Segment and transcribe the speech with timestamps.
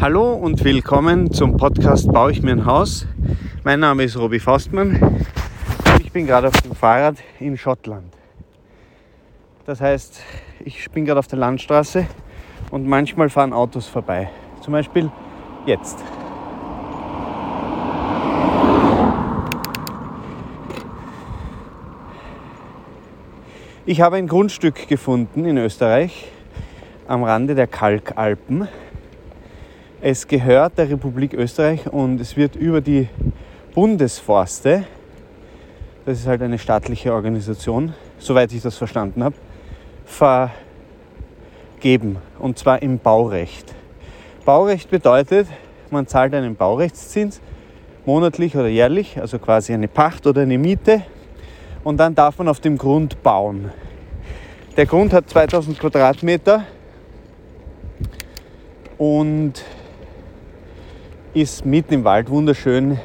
[0.00, 3.06] Hallo und willkommen zum Podcast Baue ich mir ein Haus.
[3.64, 5.26] Mein Name ist Robi Faustmann
[6.08, 8.14] ich bin gerade auf dem Fahrrad in Schottland.
[9.66, 10.22] Das heißt,
[10.64, 12.06] ich bin gerade auf der Landstraße
[12.70, 14.30] und manchmal fahren Autos vorbei.
[14.62, 15.10] Zum Beispiel
[15.66, 16.02] jetzt.
[23.84, 26.32] Ich habe ein Grundstück gefunden in Österreich
[27.06, 28.66] am Rande der Kalkalpen.
[30.00, 33.08] Es gehört der Republik Österreich und es wird über die
[33.74, 34.84] Bundesforste,
[36.06, 39.34] das ist halt eine staatliche Organisation, soweit ich das verstanden habe,
[40.04, 42.18] vergeben.
[42.38, 43.74] Und zwar im Baurecht.
[44.44, 45.48] Baurecht bedeutet,
[45.90, 47.40] man zahlt einen Baurechtszins
[48.06, 51.02] monatlich oder jährlich, also quasi eine Pacht oder eine Miete.
[51.82, 53.72] Und dann darf man auf dem Grund bauen.
[54.76, 56.62] Der Grund hat 2000 Quadratmeter
[58.96, 59.64] und
[61.34, 62.98] ist mitten im Wald wunderschön.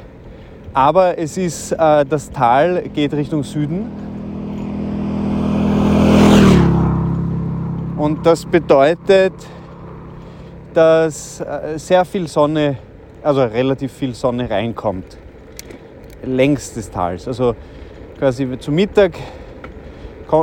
[0.72, 3.90] Aber es ist, äh, das Tal geht Richtung Süden.
[7.96, 9.32] Und das bedeutet,
[10.74, 12.76] dass äh, sehr viel Sonne,
[13.22, 15.16] also relativ viel Sonne reinkommt.
[16.24, 17.28] Längs des Tals.
[17.28, 17.54] Also
[18.18, 19.12] quasi zu Mittag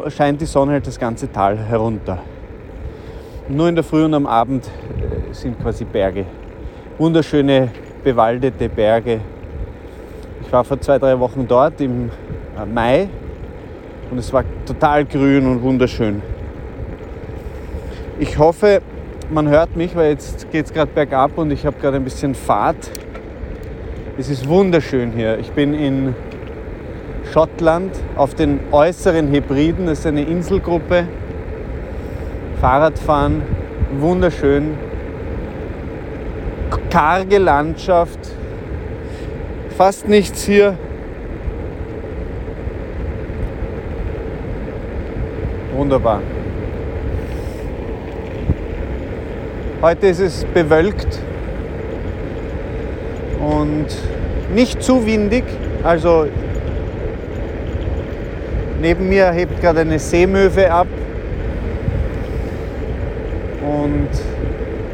[0.08, 2.19] scheint die Sonne halt das ganze Tal herunter.
[3.50, 6.25] Nur in der Früh und am Abend äh, sind quasi Berge.
[7.02, 7.69] Wunderschöne
[8.03, 9.21] bewaldete Berge.
[10.45, 12.11] Ich war vor zwei, drei Wochen dort im
[12.55, 13.09] äh, Mai
[14.11, 16.22] und es war total grün und wunderschön.
[18.19, 18.83] Ich hoffe,
[19.31, 22.35] man hört mich, weil jetzt geht es gerade bergab und ich habe gerade ein bisschen
[22.35, 22.91] Fahrt.
[24.19, 25.39] Es ist wunderschön hier.
[25.39, 26.13] Ich bin in
[27.33, 29.88] Schottland auf den äußeren Hebriden.
[29.88, 31.07] Das ist eine Inselgruppe
[32.59, 33.41] Fahrradfahren,
[33.99, 34.91] wunderschön.
[36.92, 38.20] Karge Landschaft,
[39.78, 40.78] fast nichts hier.
[45.74, 46.22] Wunderbar.
[49.81, 51.18] Heute ist es bewölkt
[53.40, 53.88] und
[54.53, 55.46] nicht zu windig.
[55.84, 56.28] Also
[58.81, 60.88] neben mir hebt gerade eine Seemöwe ab
[63.62, 64.09] und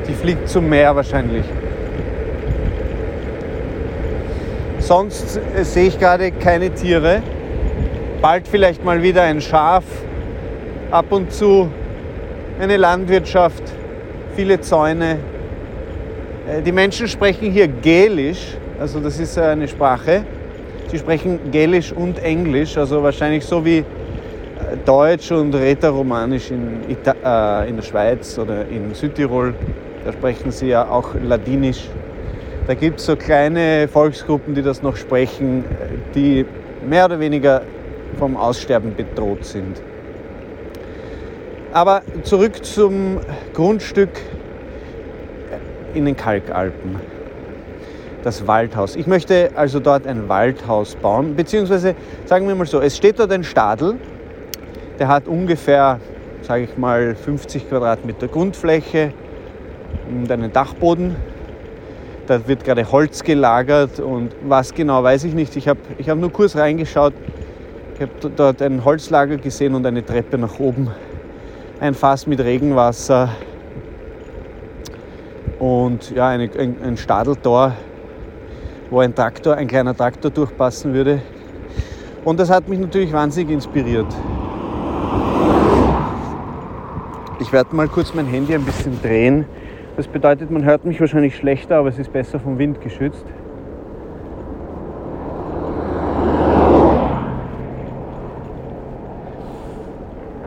[0.08, 1.44] die fliegt zum Meer wahrscheinlich.
[4.88, 7.22] Sonst sehe ich gerade keine Tiere.
[8.22, 9.84] Bald vielleicht mal wieder ein Schaf,
[10.92, 11.70] ab und zu
[12.58, 13.64] eine Landwirtschaft,
[14.38, 15.20] viele Zäune.
[16.50, 20.24] Äh, die Menschen sprechen hier Gälisch, also das ist eine Sprache.
[20.90, 23.84] Sie sprechen Gälisch und Englisch, also wahrscheinlich so wie
[24.86, 29.54] Deutsch und Rätoromanisch in, Ita äh, in der Schweiz oder in Südtirol.
[30.06, 31.90] Da sprechen sie ja auch Ladinisch.
[32.68, 35.64] Da gibt es so kleine Volksgruppen, die das noch sprechen,
[36.14, 36.46] die
[36.86, 37.62] mehr oder weniger
[38.20, 39.82] vom Aussterben bedroht sind.
[41.72, 43.22] Aber zurück zum
[43.54, 44.10] Grundstück
[45.94, 46.98] in den Kalkalpen.
[48.24, 48.98] Das Waldhaus.
[48.98, 51.96] Ich möchte also dort ein Waldhaus bauen, beziehungsweise
[52.26, 53.96] sagen wir mal so, es steht dort ein Stadel,
[55.00, 56.02] der hat ungefähr,
[56.42, 59.14] sage ich mal, 50 Quadratmeter Grundfläche
[60.10, 61.16] und einen Dachboden.
[62.28, 65.56] Da wird gerade Holz gelagert und was genau weiß ich nicht.
[65.56, 67.14] Ich habe ich hab nur kurz reingeschaut.
[67.96, 70.92] Ich habe dort ein Holzlager gesehen und eine Treppe nach oben.
[71.80, 73.30] Ein Fass mit Regenwasser
[75.58, 77.74] und ja, eine, ein, ein Stadeltor,
[78.90, 81.22] wo ein Traktor, ein kleiner Traktor durchpassen würde.
[82.26, 84.14] Und das hat mich natürlich wahnsinnig inspiriert.
[87.40, 89.46] Ich werde mal kurz mein Handy ein bisschen drehen.
[89.98, 93.26] Das bedeutet, man hört mich wahrscheinlich schlechter, aber es ist besser vom Wind geschützt.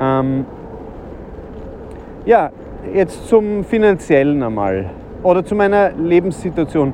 [0.00, 0.47] Ähm
[2.25, 2.50] ja,
[2.94, 4.88] jetzt zum finanziellen einmal
[5.25, 6.93] oder zu meiner Lebenssituation.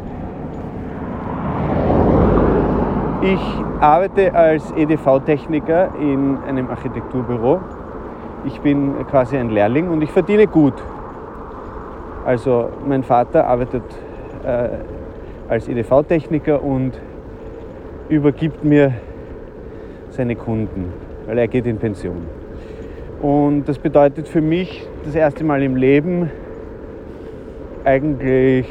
[3.21, 3.41] Ich
[3.81, 7.61] arbeite als EDV-Techniker in einem Architekturbüro
[8.47, 10.75] ich bin quasi ein Lehrling und ich verdiene gut.
[12.27, 13.85] Also mein Vater arbeitet
[14.45, 14.69] äh,
[15.49, 16.91] als EDV-Techniker und
[18.09, 18.95] übergibt mir
[20.11, 20.93] seine Kunden,
[21.27, 22.27] weil er geht in Pension.
[23.23, 26.29] Und das bedeutet für mich das erste Mal im Leben
[27.85, 28.67] eigentlich,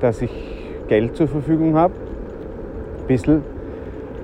[0.00, 0.32] dass ich
[0.88, 1.94] Geld zur Verfügung habe.
[3.02, 3.42] Ein bisschen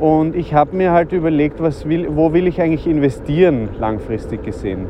[0.01, 4.87] und ich habe mir halt überlegt, was will, wo will ich eigentlich investieren, langfristig gesehen.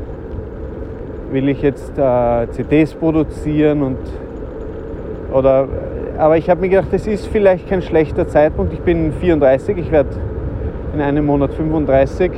[1.33, 3.97] Will ich jetzt äh, CDs produzieren und
[5.33, 5.67] Oder,
[6.19, 8.71] aber ich habe mir gedacht, das ist vielleicht kein schlechter Zeitpunkt.
[8.71, 10.11] Ich bin 34, ich werde
[10.93, 12.29] in einem Monat 35.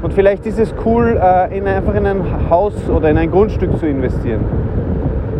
[0.00, 3.76] Und vielleicht ist es cool, äh, in, einfach in ein Haus oder in ein Grundstück
[3.78, 4.44] zu investieren.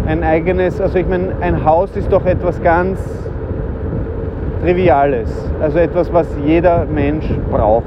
[0.08, 2.98] Ein eigenes, also ich meine, ein Haus ist doch etwas ganz
[4.64, 5.30] Triviales.
[5.60, 7.86] Also etwas, was jeder Mensch braucht.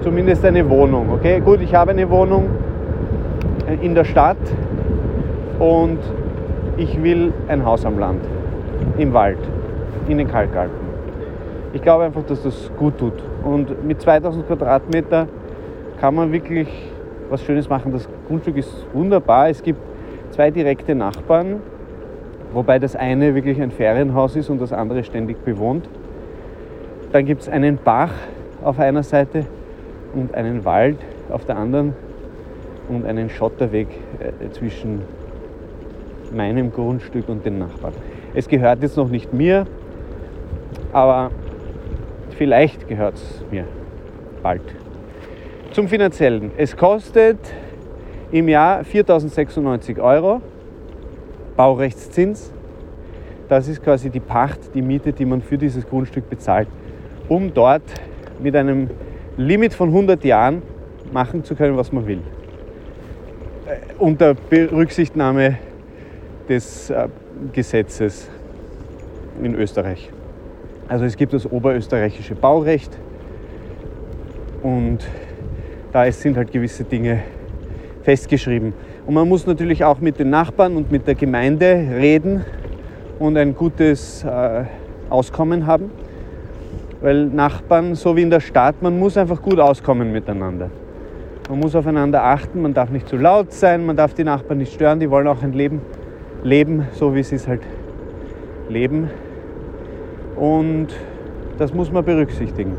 [0.00, 1.10] Zumindest eine Wohnung.
[1.12, 2.67] Okay, gut, ich habe eine Wohnung
[3.82, 4.38] in der Stadt
[5.58, 5.98] und
[6.76, 8.24] ich will ein Haus am Land,
[8.96, 9.38] im Wald,
[10.08, 10.88] in den Kalkalpen.
[11.72, 13.12] Ich glaube einfach, dass das gut tut.
[13.44, 15.28] Und mit 2000 Quadratmeter
[16.00, 16.68] kann man wirklich
[17.28, 17.92] was Schönes machen.
[17.92, 19.50] Das Grundstück ist wunderbar.
[19.50, 19.80] Es gibt
[20.30, 21.60] zwei direkte Nachbarn,
[22.54, 25.88] wobei das eine wirklich ein Ferienhaus ist und das andere ständig bewohnt.
[27.12, 28.12] Dann gibt es einen Bach
[28.62, 29.44] auf einer Seite
[30.14, 30.98] und einen Wald
[31.30, 31.94] auf der anderen
[32.88, 33.88] und einen Schotterweg
[34.18, 35.02] äh, zwischen
[36.32, 37.94] meinem Grundstück und den Nachbarn.
[38.34, 39.66] Es gehört jetzt noch nicht mir,
[40.92, 41.30] aber
[42.36, 43.64] vielleicht gehört es mir
[44.42, 44.62] bald.
[45.72, 46.50] Zum Finanziellen.
[46.56, 47.38] Es kostet
[48.30, 50.40] im Jahr 4.096 Euro
[51.56, 52.52] Baurechtszins.
[53.48, 56.68] Das ist quasi die Pacht, die Miete, die man für dieses Grundstück bezahlt,
[57.28, 57.82] um dort
[58.40, 58.90] mit einem
[59.36, 60.62] Limit von 100 Jahren
[61.12, 62.20] machen zu können, was man will.
[63.98, 65.58] Unter Berücksichtnahme
[66.48, 67.08] des äh,
[67.52, 68.28] Gesetzes
[69.42, 70.10] in Österreich.
[70.88, 72.96] Also es gibt das oberösterreichische Baurecht
[74.62, 74.98] und
[75.92, 77.22] da sind halt gewisse Dinge
[78.02, 78.72] festgeschrieben.
[79.04, 82.44] Und man muss natürlich auch mit den Nachbarn und mit der Gemeinde reden
[83.18, 84.64] und ein gutes äh,
[85.10, 85.90] Auskommen haben.
[87.00, 90.70] Weil Nachbarn, so wie in der Stadt, man muss einfach gut auskommen miteinander.
[91.48, 94.74] Man muss aufeinander achten, man darf nicht zu laut sein, man darf die Nachbarn nicht
[94.74, 95.80] stören, die wollen auch ein Leben
[96.42, 97.62] leben, so wie sie es halt
[98.68, 99.08] leben.
[100.36, 100.88] Und
[101.58, 102.76] das muss man berücksichtigen.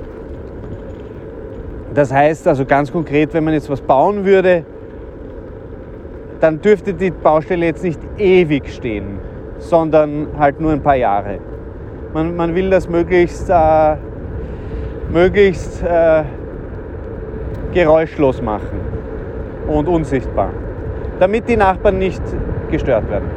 [1.95, 4.63] Das heißt also ganz konkret, wenn man jetzt was bauen würde,
[6.39, 9.17] dann dürfte die Baustelle jetzt nicht ewig stehen,
[9.57, 11.39] sondern halt nur ein paar Jahre.
[12.13, 13.95] Man, man will das möglichst, äh,
[15.11, 16.23] möglichst äh,
[17.73, 18.79] geräuschlos machen
[19.67, 20.51] und unsichtbar,
[21.19, 22.23] damit die Nachbarn nicht
[22.71, 23.29] gestört werden.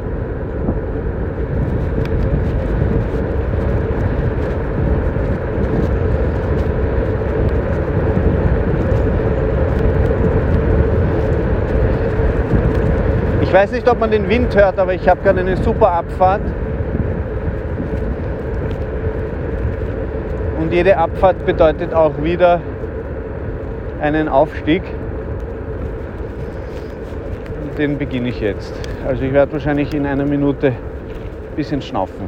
[13.53, 16.41] Ich weiß nicht, ob man den Wind hört, aber ich habe gerade eine super Abfahrt.
[20.59, 22.61] Und jede Abfahrt bedeutet auch wieder
[24.03, 24.83] einen Aufstieg.
[27.77, 28.73] Den beginne ich jetzt.
[29.07, 32.27] Also ich werde wahrscheinlich in einer Minute ein bisschen schnaufen.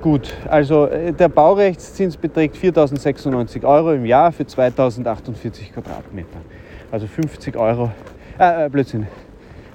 [0.00, 6.38] Gut, also äh, der Baurechtszins beträgt 4.096 Euro im Jahr für 2.048 Quadratmeter.
[6.90, 7.90] Also 50 Euro,
[8.38, 9.06] äh, äh, Blödsinn,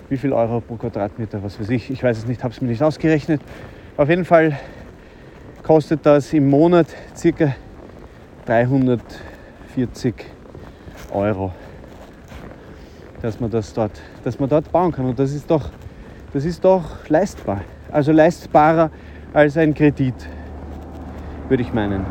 [0.10, 2.70] wie viel Euro pro Quadratmeter, was weiß ich, ich weiß es nicht, habe es mir
[2.70, 3.42] nicht ausgerechnet.
[3.96, 4.58] Auf jeden Fall
[5.62, 7.54] kostet das im Monat circa
[8.46, 10.16] 340
[11.14, 11.52] Euro,
[13.22, 13.92] dass man das dort,
[14.24, 15.06] dass man dort bauen kann.
[15.06, 15.70] Und das ist doch,
[16.34, 17.62] das ist doch leistbar.
[17.92, 18.90] Also leistbarer
[19.34, 20.16] als ein Kredit,
[21.50, 22.06] würde ich meinen.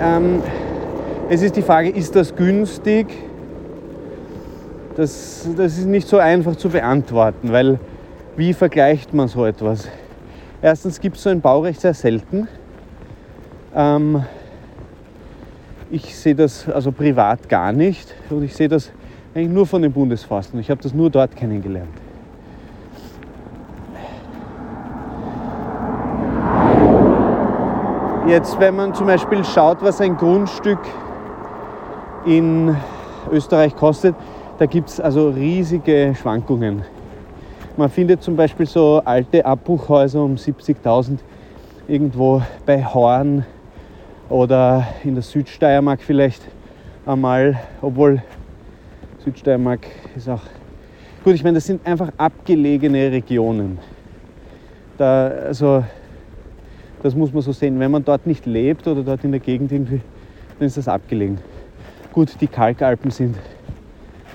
[0.00, 0.42] Ähm,
[1.28, 3.06] es ist die Frage, ist das günstig?
[4.96, 7.78] Das, das ist nicht so einfach zu beantworten, weil
[8.36, 9.88] wie vergleicht man so etwas?
[10.60, 12.48] Erstens gibt es so ein Baurecht sehr selten.
[13.74, 14.24] Ähm,
[15.90, 18.90] ich sehe das also privat gar nicht und ich sehe das
[19.34, 20.60] eigentlich nur von den Bundesforsten.
[20.60, 21.88] Ich habe das nur dort kennengelernt.
[28.26, 30.80] Jetzt, wenn man zum Beispiel schaut, was ein Grundstück
[32.26, 32.76] in
[33.30, 34.14] Österreich kostet,
[34.58, 36.84] da gibt es also riesige Schwankungen.
[37.78, 41.20] Man findet zum Beispiel so alte Abbruchhäuser um 70.000
[41.86, 43.46] irgendwo bei Horn
[44.28, 46.42] oder in der Südsteiermark vielleicht
[47.06, 48.22] einmal, obwohl
[49.24, 49.80] Südsteiermark
[50.16, 50.42] ist auch
[51.24, 51.34] gut.
[51.34, 53.78] Ich meine, das sind einfach abgelegene Regionen.
[54.96, 55.84] Da, also,
[57.02, 57.78] das muss man so sehen.
[57.78, 60.00] Wenn man dort nicht lebt oder dort in der Gegend irgendwie,
[60.58, 61.38] dann ist das abgelegen.
[62.12, 63.36] Gut, die Kalkalpen sind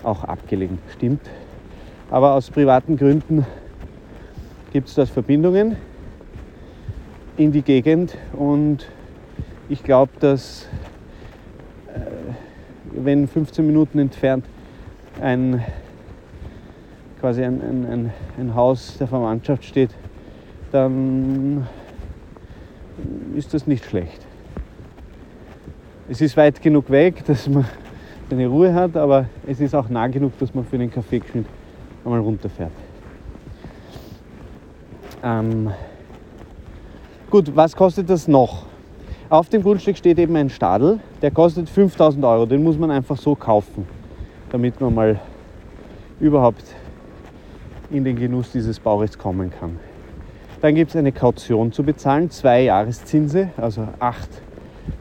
[0.04, 1.22] auch abgelegen, stimmt.
[2.10, 3.46] Aber aus privaten Gründen
[4.72, 5.76] gibt es dort Verbindungen
[7.38, 8.88] in die Gegend und
[9.74, 10.68] ich glaube, dass
[11.88, 12.00] äh,
[12.92, 14.46] wenn 15 Minuten entfernt
[15.20, 15.63] ein
[17.20, 19.89] quasi ein, ein, ein, ein Haus der Verwandtschaft steht,
[20.72, 21.65] dann
[23.36, 24.22] ist das nicht schlecht.
[26.08, 27.65] Es ist weit genug weg, dass man
[28.30, 31.48] seine Ruhe hat, aber es ist auch nah genug, dass man für den Kaffeegeschnitt
[32.06, 32.72] einmal runterfährt.
[35.24, 35.72] Ähm
[37.32, 38.73] gut, was kostet das noch?
[39.34, 42.46] Auf dem Grundstück steht eben ein Stadel, der kostet 5000 Euro.
[42.46, 43.88] Den muss man einfach so kaufen,
[44.52, 45.20] damit man mal
[46.20, 46.63] überhaupt
[47.90, 49.80] in den Genuss dieses Baurechts kommen kann.
[50.62, 53.88] Dann gibt es eine Kaution zu bezahlen, zwei Jahreszinse, also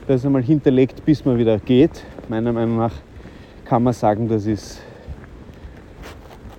[0.09, 2.03] Das ist einmal hinterlegt, bis man wieder geht.
[2.29, 2.95] Meiner Meinung nach
[3.65, 4.81] kann man sagen, das ist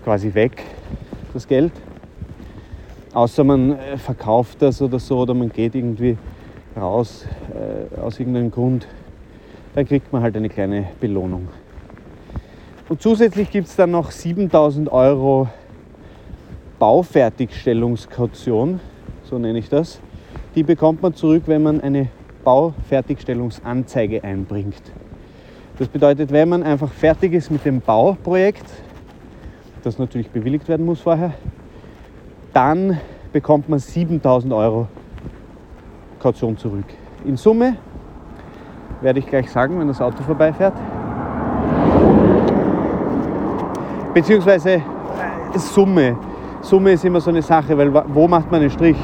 [0.05, 0.63] quasi weg,
[1.33, 1.73] das Geld.
[3.15, 6.19] Außer man äh, verkauft das oder so oder man geht irgendwie
[6.77, 8.85] raus äh, aus irgendeinem Grund
[9.75, 11.49] dann kriegt man halt eine kleine Belohnung.
[12.87, 15.49] Und zusätzlich gibt es dann noch 7000 Euro
[16.79, 18.79] Baufertigstellungskaution,
[19.23, 19.99] so nenne ich das.
[20.55, 22.07] Die bekommt man zurück, wenn man eine
[22.45, 24.81] Baufertigstellungsanzeige einbringt.
[25.77, 28.65] Das bedeutet, wenn man einfach fertig ist mit dem Bauprojekt,
[29.83, 31.33] das natürlich bewilligt werden muss vorher,
[32.55, 32.97] dann
[33.33, 34.87] bekommt man 7000 Euro
[36.19, 36.85] Kaution zurück.
[37.25, 37.75] In Summe
[39.01, 40.73] werde ich gleich sagen, wenn das Auto vorbeifährt.
[44.13, 44.79] Beziehungsweise äh,
[45.55, 46.17] Summe.
[46.61, 48.97] Summe ist immer so eine Sache, weil wo macht man einen Strich?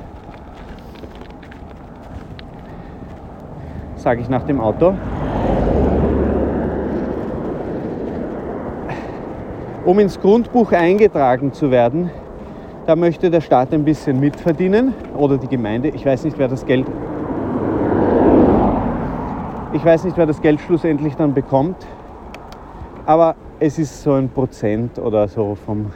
[3.94, 4.94] Sage ich nach dem Auto.
[9.84, 12.10] Um ins Grundbuch eingetragen zu werden,
[12.86, 15.88] da möchte der Staat ein bisschen mitverdienen oder die Gemeinde.
[15.90, 16.86] Ich weiß nicht, wer das Geld.
[19.72, 21.86] Ich weiß nicht, wer das Geld schlussendlich dann bekommt.
[23.06, 25.90] Aber es ist so ein Prozent oder so vom,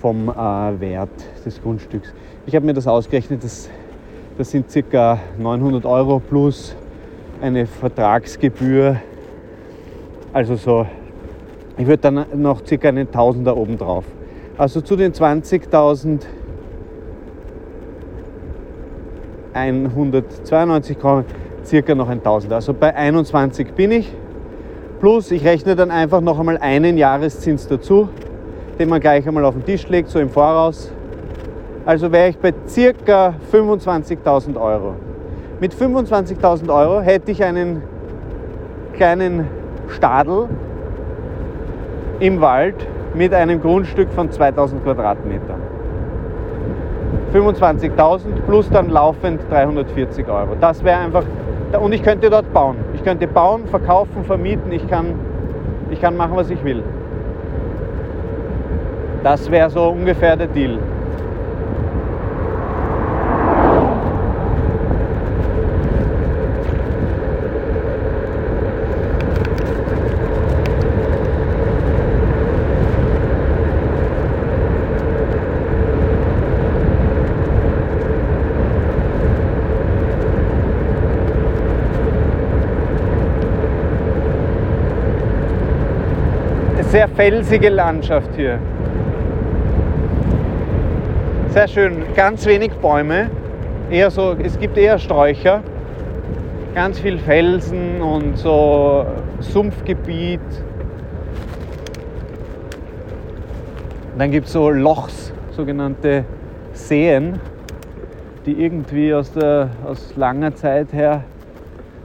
[0.00, 1.10] vom äh, Wert
[1.44, 2.12] des Grundstücks.
[2.46, 3.68] Ich habe mir das ausgerechnet, das,
[4.38, 5.18] das sind ca.
[5.38, 6.74] 900 Euro plus
[7.40, 8.96] eine Vertragsgebühr.
[10.32, 10.86] Also so,
[11.76, 12.88] ich würde dann noch ca.
[12.88, 14.04] einen Tausender oben drauf.
[14.58, 16.20] Also zu den 20.000
[19.52, 21.24] 192 kommen
[21.64, 22.56] circa noch ein Tausender.
[22.56, 24.12] Also bei 21 bin ich.
[25.00, 28.08] Plus ich rechne dann einfach noch einmal einen Jahreszins dazu,
[28.78, 30.92] den man gleich einmal auf den Tisch legt, so im Voraus.
[31.84, 34.94] Also wäre ich bei circa 25.000 Euro.
[35.60, 37.82] Mit 25.000 Euro hätte ich einen
[38.94, 39.46] kleinen
[39.88, 40.48] Stadel
[42.20, 45.60] im Wald mit einem Grundstück von 2000 Quadratmetern.
[47.32, 50.56] 25.000 plus dann laufend 340 Euro.
[50.60, 51.24] Das wäre einfach
[51.80, 52.76] und ich könnte dort bauen.
[52.94, 55.14] Ich könnte bauen, verkaufen, vermieten, ich kann,
[55.90, 56.82] ich kann machen, was ich will.
[59.22, 60.78] Das wäre so ungefähr der Deal.
[86.96, 88.58] Sehr felsige Landschaft hier.
[91.50, 93.30] Sehr schön, ganz wenig Bäume,
[93.90, 95.62] eher so, es gibt eher Sträucher,
[96.74, 99.04] ganz viel Felsen und so
[99.40, 100.40] Sumpfgebiet.
[104.16, 106.24] Dann gibt es so Lochs, sogenannte
[106.72, 107.38] Seen,
[108.46, 111.24] die irgendwie aus, der, aus langer Zeit her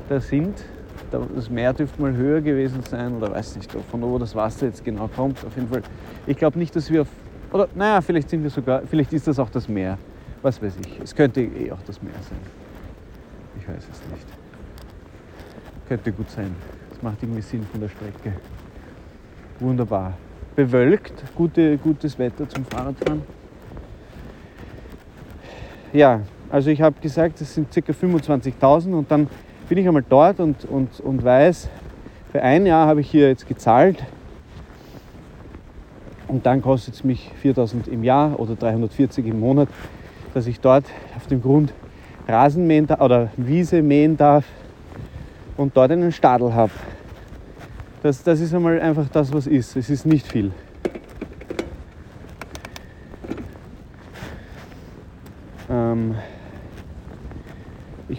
[0.10, 0.62] da sind
[1.12, 4.84] das Meer dürfte mal höher gewesen sein oder weiß nicht, von wo das Wasser jetzt
[4.84, 5.46] genau kommt.
[5.46, 5.82] Auf jeden Fall.
[6.26, 7.08] Ich glaube nicht, dass wir auf,
[7.52, 9.98] oder naja, vielleicht sind wir sogar, vielleicht ist das auch das Meer.
[10.42, 11.00] Was weiß ich.
[11.04, 12.40] Es könnte eh auch das Meer sein.
[13.60, 14.28] Ich weiß es nicht.
[15.88, 16.56] Könnte gut sein.
[16.90, 18.34] Das macht irgendwie Sinn von der Strecke.
[19.60, 20.14] Wunderbar.
[20.56, 23.22] Bewölkt, gute, gutes Wetter zum Fahrradfahren.
[25.94, 27.80] Ja, also ich habe gesagt, es sind ca.
[27.80, 29.28] 25.000 und dann
[29.72, 31.70] bin ich einmal dort und, und, und weiß,
[32.34, 34.04] für ein Jahr habe ich hier jetzt gezahlt
[36.28, 39.70] und dann kostet es mich 4000 im Jahr oder 340 im Monat,
[40.34, 40.84] dass ich dort
[41.16, 41.72] auf dem Grund
[42.28, 44.44] Rasen mähen oder Wiese mähen darf
[45.56, 46.74] und dort einen Stadel habe.
[48.04, 49.78] Das, das ist einmal einfach das, was ist.
[49.78, 50.52] Es ist nicht viel.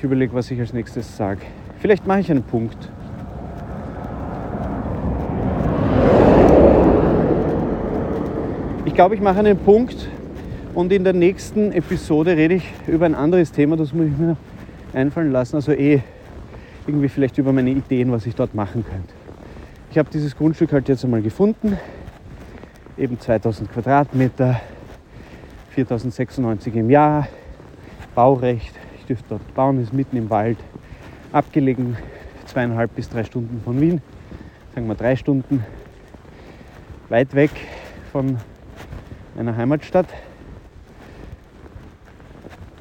[0.02, 1.42] Ich überlege, was ich als nächstes sage.
[1.78, 2.76] Vielleicht mache ich einen Punkt.
[8.84, 10.08] Ich glaube, ich mache einen Punkt
[10.74, 14.30] und in der nächsten Episode rede ich über ein anderes Thema, das muss ich mir
[14.30, 14.36] noch
[14.92, 15.54] einfallen lassen.
[15.54, 16.02] Also eh
[16.88, 19.14] irgendwie vielleicht über meine Ideen, was ich dort machen könnte.
[19.92, 21.78] Ich habe dieses Grundstück halt jetzt einmal gefunden.
[22.98, 24.60] Eben 2000 Quadratmeter,
[25.70, 27.28] 4096 im Jahr,
[28.16, 28.74] Baurecht,
[29.12, 30.56] dürfte dort bauen, ist mitten im Wald,
[31.32, 31.98] abgelegen,
[32.46, 34.00] zweieinhalb bis drei Stunden von Wien,
[34.74, 35.64] sagen wir drei Stunden,
[37.10, 37.50] weit weg
[38.10, 38.38] von
[39.34, 40.06] meiner Heimatstadt.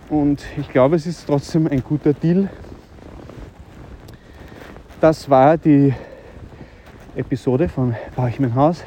[0.09, 2.49] Und ich glaube, es ist trotzdem ein guter Deal.
[5.01, 5.93] Das war die
[7.15, 8.85] Episode von Baue ich mein Haus.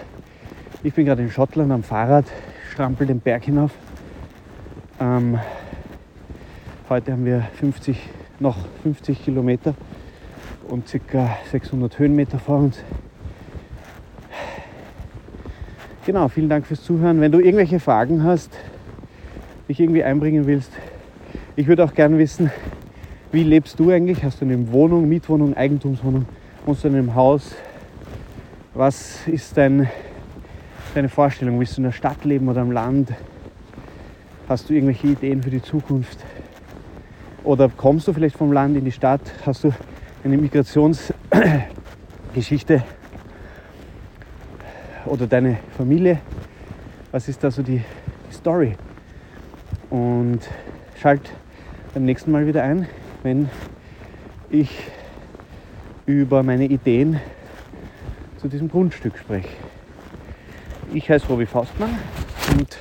[0.83, 2.24] Ich bin gerade in Schottland am Fahrrad,
[2.72, 3.72] strampel den Berg hinauf.
[4.98, 5.38] Ähm,
[6.87, 7.97] Heute haben wir 50,
[8.40, 9.75] noch 50 Kilometer
[10.68, 11.38] und ca.
[11.51, 12.85] 600 Höhenmeter vor uns.
[16.05, 17.23] Genau, vielen Dank fürs Zuhören.
[17.23, 18.51] Wenn du irgendwelche Fragen hast,
[19.66, 20.73] dich irgendwie einbringen willst,
[21.57, 22.51] ich würde auch gerne wissen,
[23.33, 24.23] wie lebst du eigentlich?
[24.23, 26.27] Hast du eine Wohnung, Mietwohnung, Eigentumswohnung?
[26.66, 27.55] Wohnst du in einem Haus?
[28.75, 29.88] Was ist dein,
[30.94, 31.59] deine Vorstellung?
[31.59, 33.09] Willst du in der Stadt leben oder am Land?
[34.51, 36.18] Hast du irgendwelche Ideen für die Zukunft?
[37.44, 39.20] Oder kommst du vielleicht vom Land in die Stadt?
[39.44, 39.74] Hast du
[40.24, 42.83] eine Migrationsgeschichte?
[45.04, 46.20] Oder deine Familie?
[47.12, 47.83] Was ist da so die
[48.33, 48.76] Story?
[49.90, 50.40] Und
[51.00, 51.30] schalt
[51.92, 52.88] beim nächsten Mal wieder ein,
[53.22, 53.50] wenn
[54.48, 54.70] ich
[56.07, 57.20] über meine Ideen
[58.38, 59.50] zu diesem Grundstück spreche.
[60.94, 61.98] Ich heiße Robi Faustmann
[62.57, 62.78] und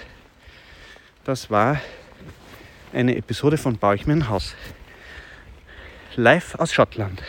[1.26, 1.82] das war
[2.94, 4.56] eine Episode von Baue ich mir ein Haus.
[6.16, 7.22] Live aus Schottland.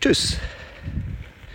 [0.00, 0.38] Tschüss.